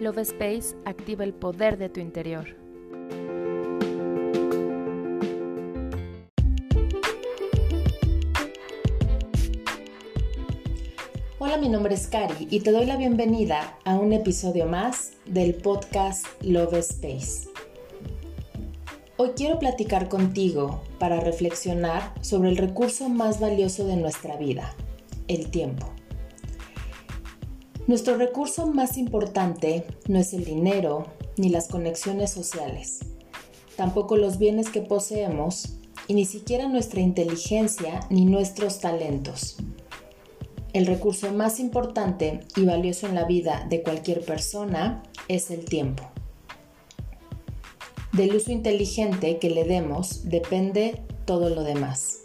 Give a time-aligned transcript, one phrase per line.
[0.00, 2.56] Love Space activa el poder de tu interior.
[11.38, 15.54] Hola, mi nombre es Cari y te doy la bienvenida a un episodio más del
[15.54, 17.50] podcast Love Space.
[19.18, 24.74] Hoy quiero platicar contigo para reflexionar sobre el recurso más valioso de nuestra vida,
[25.28, 25.99] el tiempo.
[27.86, 33.00] Nuestro recurso más importante no es el dinero ni las conexiones sociales,
[33.76, 39.56] tampoco los bienes que poseemos y ni siquiera nuestra inteligencia ni nuestros talentos.
[40.72, 46.04] El recurso más importante y valioso en la vida de cualquier persona es el tiempo.
[48.12, 52.20] Del uso inteligente que le demos depende todo lo demás.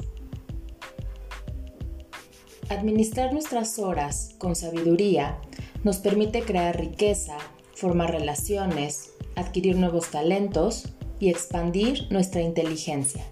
[2.70, 5.38] Administrar nuestras horas con sabiduría
[5.84, 7.38] nos permite crear riqueza,
[7.76, 13.24] formar relaciones, adquirir nuevos talentos y expandir nuestra inteligencia.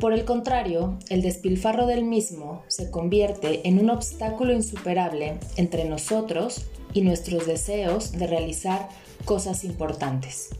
[0.00, 6.66] Por el contrario, el despilfarro del mismo se convierte en un obstáculo insuperable entre nosotros
[6.94, 8.88] y nuestros deseos de realizar
[9.24, 10.50] cosas importantes.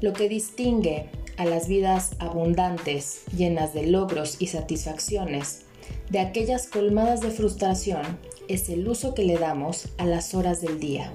[0.00, 1.08] Lo que distingue
[1.38, 5.62] a las vidas abundantes, llenas de logros y satisfacciones,
[6.10, 8.02] de aquellas colmadas de frustración
[8.48, 11.12] es el uso que le damos a las horas del día.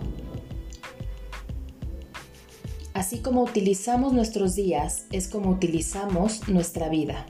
[2.93, 7.25] Así como utilizamos nuestros días, es como utilizamos nuestra vida.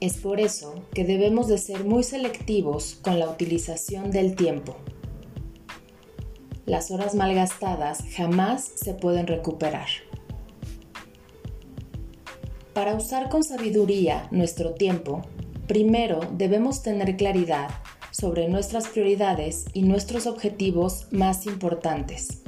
[0.00, 4.76] Es por eso que debemos de ser muy selectivos con la utilización del tiempo.
[6.66, 9.88] Las horas malgastadas jamás se pueden recuperar.
[12.74, 15.20] Para usar con sabiduría nuestro tiempo,
[15.66, 17.68] primero debemos tener claridad
[18.10, 22.42] sobre nuestras prioridades y nuestros objetivos más importantes.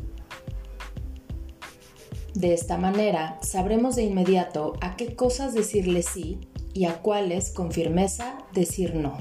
[2.35, 6.41] De esta manera sabremos de inmediato a qué cosas decirle sí
[6.73, 9.19] y a cuáles con firmeza decir no.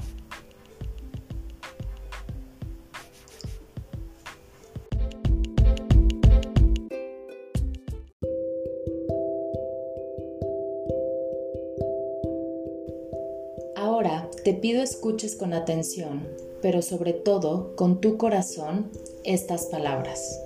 [14.44, 16.26] Te pido escuches con atención,
[16.62, 18.90] pero sobre todo con tu corazón,
[19.24, 20.40] estas palabras.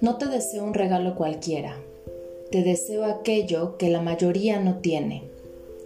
[0.00, 1.76] No te deseo un regalo cualquiera,
[2.50, 5.24] te deseo aquello que la mayoría no tiene,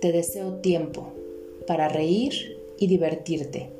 [0.00, 1.12] te deseo tiempo
[1.66, 3.70] para reír y divertirte.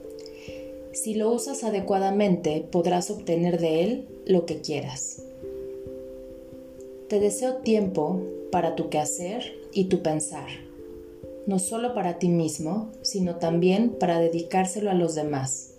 [0.93, 5.23] Si lo usas adecuadamente podrás obtener de él lo que quieras.
[7.09, 8.21] Te deseo tiempo
[8.53, 10.49] para tu quehacer y tu pensar,
[11.47, 15.75] no solo para ti mismo, sino también para dedicárselo a los demás.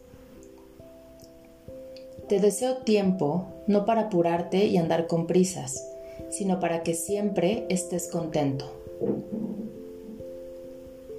[2.28, 5.86] Te deseo tiempo no para apurarte y andar con prisas,
[6.30, 8.72] sino para que siempre estés contento.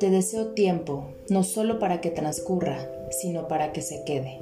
[0.01, 4.41] Te deseo tiempo no solo para que transcurra, sino para que se quede.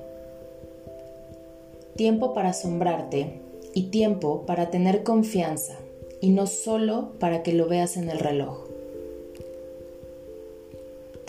[1.96, 3.40] Tiempo para asombrarte
[3.74, 5.76] y tiempo para tener confianza
[6.20, 8.69] y no solo para que lo veas en el reloj.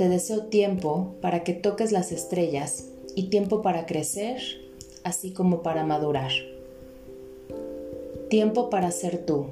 [0.01, 4.41] Te deseo tiempo para que toques las estrellas y tiempo para crecer,
[5.03, 6.31] así como para madurar.
[8.27, 9.45] Tiempo para ser tú.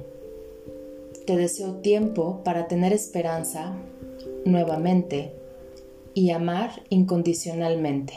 [1.24, 3.76] Te deseo tiempo para tener esperanza
[4.44, 5.30] nuevamente
[6.14, 8.14] y amar incondicionalmente.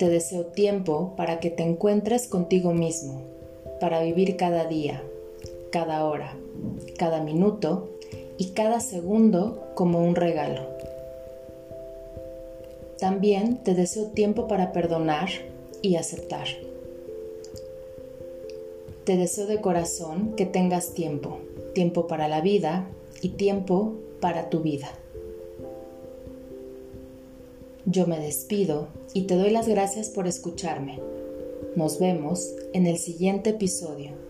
[0.00, 3.22] Te deseo tiempo para que te encuentres contigo mismo,
[3.78, 5.00] para vivir cada día
[5.70, 6.36] cada hora,
[6.98, 7.90] cada minuto
[8.40, 10.62] y cada segundo como un regalo.
[12.98, 15.28] También te deseo tiempo para perdonar
[15.82, 16.46] y aceptar.
[19.04, 21.40] Te deseo de corazón que tengas tiempo,
[21.74, 22.88] tiempo para la vida
[23.20, 23.92] y tiempo
[24.22, 24.88] para tu vida.
[27.84, 30.98] Yo me despido y te doy las gracias por escucharme.
[31.76, 34.29] Nos vemos en el siguiente episodio.